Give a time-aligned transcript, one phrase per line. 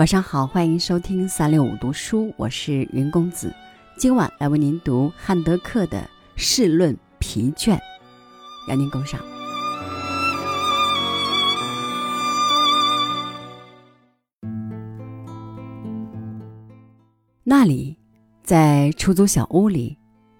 [0.00, 3.54] 晚上好，欢迎收听三六五读书，我是云公子。
[3.98, 5.98] 今晚来为您读汉德克的
[6.36, 7.76] 《试论疲倦》，
[8.70, 9.20] 邀您共赏。
[17.44, 17.94] 那里，
[18.42, 19.98] 在出租小屋里，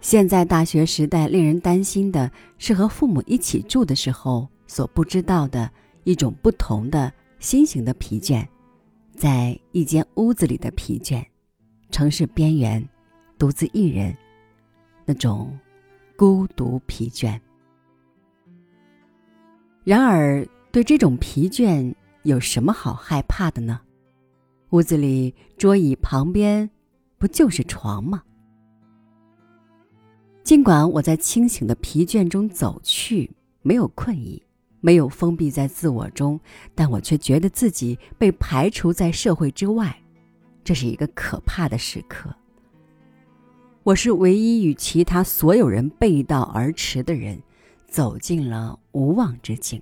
[0.00, 5.70] 现在大学时代令人担心的是和父母一起住的时候所不知道的
[6.04, 8.46] 一种不同的新型的疲倦。
[9.22, 11.24] 在一间屋子里的疲倦，
[11.92, 12.84] 城市边缘，
[13.38, 14.12] 独自一人，
[15.04, 15.56] 那种
[16.16, 17.40] 孤独疲倦。
[19.84, 23.80] 然而，对这种疲倦有什么好害怕的呢？
[24.70, 26.68] 屋子里桌椅旁边，
[27.16, 28.24] 不就是床吗？
[30.42, 34.42] 尽管我在清醒的疲倦中走去，没有困意。
[34.82, 36.38] 没有封闭在自我中，
[36.74, 39.96] 但我却觉得自己被排除在社会之外，
[40.62, 42.34] 这是一个可怕的时刻。
[43.84, 47.40] 我是唯一与其他所有人背道而驰的人，
[47.86, 49.80] 走进了无望之境。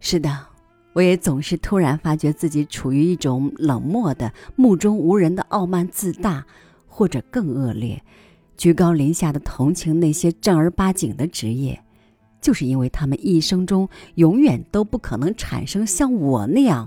[0.00, 0.46] 是的，
[0.94, 6.46] 我也总是突然发觉自己处于一种冷漠的、目中无人的傲慢自大，
[6.86, 8.02] 或者更恶劣，
[8.56, 11.82] 居高临下的同情那些正儿八经的职业。
[12.42, 16.86] 就是因为他们一生中永远都不可能产生像我那样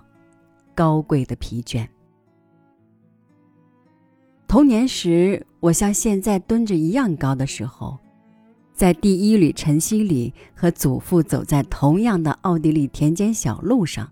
[0.75, 1.87] 高贵的疲倦。
[4.47, 7.97] 童年时，我像现在蹲着一样高的时候，
[8.73, 14.11] 在第一缕晨曦里和祖父走在同样的奥地利田间小路上，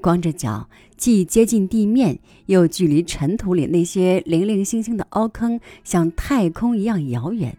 [0.00, 7.56] 光着脚，既接近地面，又距离尘土里那些零零星星的凹坑像太空一样遥远。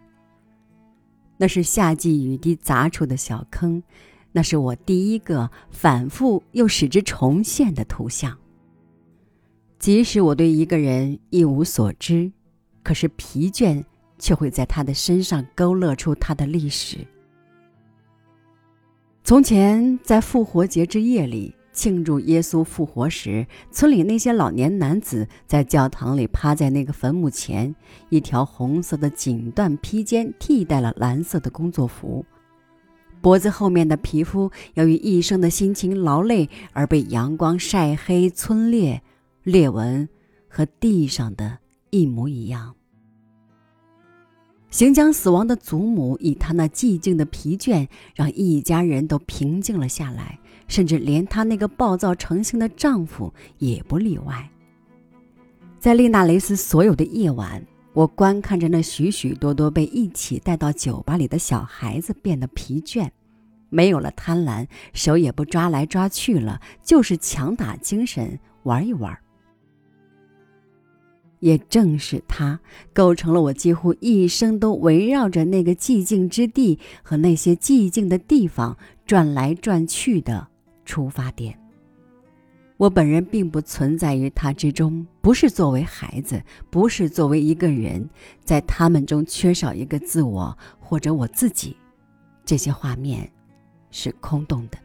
[1.40, 3.82] 那是夏季雨滴砸出的小坑，
[4.30, 8.36] 那是我第一个反复又使之重现的图像。
[9.78, 12.30] 即使我对一个人一无所知，
[12.82, 13.82] 可是疲倦
[14.18, 16.98] 却会在他的身上勾勒出他的历史。
[19.24, 21.54] 从前，在复活节之夜里。
[21.80, 27.74] 庆祝耶稣复活时，村里那些老年男子在教堂里趴在那个坟墓前，
[28.10, 32.22] 一条红色的锦缎披肩替代了蓝色的工作服，
[33.22, 39.00] 脖子后面的皮肤由于一生的辛勤劳累而被阳光晒黑、皴裂，
[39.42, 40.06] 裂纹
[40.48, 42.74] 和地上的一模一样。
[44.70, 50.38] 行将死亡的祖母以她那寂静的疲倦，让一家人都平静了下来。
[50.68, 54.48] 甚至连她那个暴躁成性的丈夫也不例外。
[55.80, 63.10] 在丽娜雷斯所有的夜晚，我观看着那许许多多被一起带到酒吧里的小孩子变得疲倦，
[63.68, 69.18] 没有了贪婪，手也不抓来抓去了，就是强打精神玩一玩。
[71.40, 72.60] 也正是他，
[72.94, 80.46] 构成了我几乎一生都围绕着那个寂静之地和那些寂静的地方转来转去的。
[80.86, 81.56] 出发点。
[82.76, 88.10] 我本人并不存在于他之中，不是作为孩子，不是作为一个人，
[88.42, 91.76] 在他们中缺少一个自我或者我自己。
[92.44, 93.30] 这些画面
[93.92, 94.78] 是空洞的。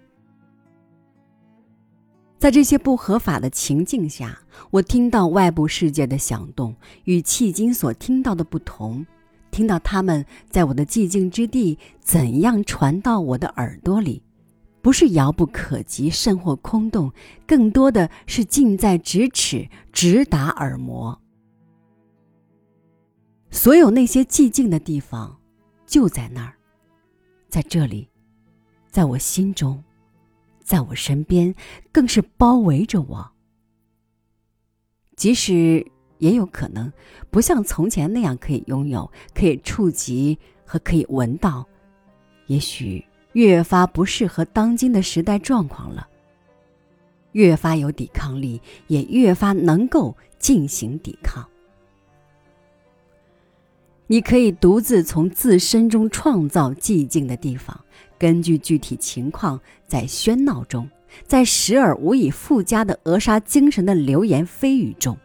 [2.45, 4.37] 在这些不合法的情境下，
[4.69, 6.75] 我听到外部世界的响动，
[7.05, 9.03] 与迄今所听到的不同，
[9.49, 14.21] 听到他们在我的寂静之地怎样传到我的耳朵里。
[14.83, 17.11] 不是遥不可及，甚或空洞，
[17.47, 21.19] 更多的是近在咫尺，直达耳膜。
[23.49, 25.35] 所有那些寂静的地方，
[25.87, 26.53] 就在那儿，
[27.49, 28.07] 在这里，
[28.91, 29.83] 在我心中，
[30.65, 31.55] 在我身边，
[31.93, 33.31] 更是包围着我。
[35.15, 35.85] 即使
[36.17, 36.91] 也有可能
[37.29, 41.65] 不像从前那样可以拥有、可以触及和可以闻到，
[42.47, 43.05] 也许。
[43.33, 46.07] 越发不适合当今的时代状况了。
[47.33, 51.45] 越发有抵抗力，也越发能够进行抵抗。
[54.07, 57.79] 你可以独自从自身中创造寂静的地方，
[58.19, 60.87] 根据具体情况，在喧闹中，
[61.25, 65.17] 在时而无以复加的扼杀精神的流言蜚语中，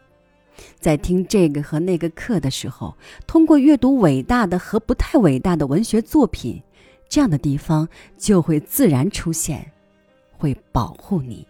[0.79, 2.95] 在听这个和那个课的时候，
[3.27, 6.61] 通过阅读伟大的和不太伟大的文学作品。
[7.07, 7.87] 这样的地方
[8.17, 9.69] 就会自然出现，
[10.37, 11.45] 会保护你。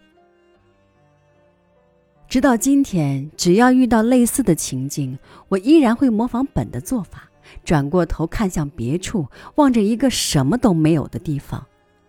[2.32, 5.20] 直到今天，只要遇到类似的情境，
[5.50, 7.30] 我依然会模仿本的做法，
[7.66, 11.62] 转过头看向别处，望着一个什么都没有的地方。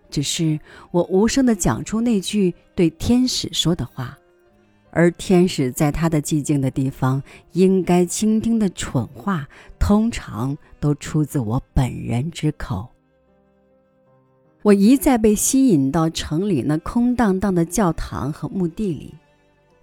[0.09, 0.61] 只是
[0.93, 4.17] 我无声的讲出那句对天使说的话
[4.93, 7.21] ：“而天使在他的寂静的地方
[7.55, 9.49] 应该倾听的蠢话，
[9.81, 12.89] 通常都出自我本人之口。
[14.63, 19.13] 我一再被吸引到城里那空荡荡的教堂和墓地里，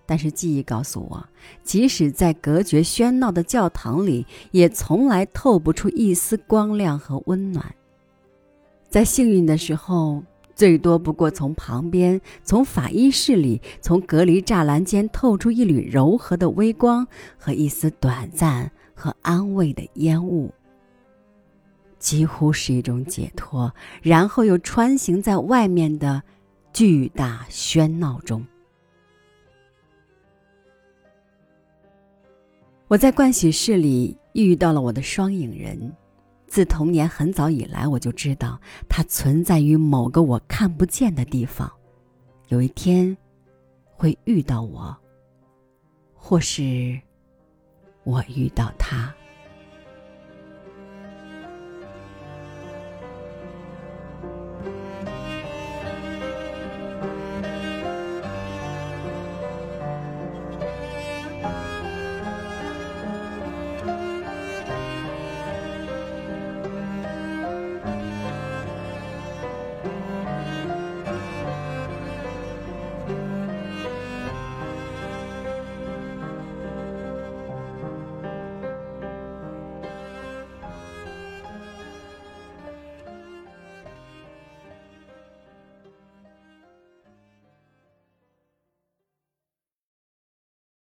[0.10, 1.24] 但是记忆告诉我，
[1.64, 7.76] 即使在隔绝喧闹的教堂里，也从来透不出一丝光亮和温暖。
[8.90, 10.24] 在幸运的时候。
[10.56, 17.08] 最多不过从旁边、从法医室里、从隔离栅栏间透出一缕柔和的微光
[17.38, 20.54] 和一丝短暂和安慰的烟雾，
[21.98, 26.22] 几乎是一种解脱，然后又穿行在外面的
[26.74, 28.46] 巨大喧闹中。
[32.90, 35.96] 我在盥洗室里遇到了我的双影人。
[36.48, 38.60] 自童年很早以来，我就知道
[38.90, 41.72] 它存在于某个我看不见的地方，
[42.48, 43.16] 有一天
[43.92, 44.98] 会遇到我，
[46.16, 47.00] 或是
[48.04, 49.14] 我遇到他。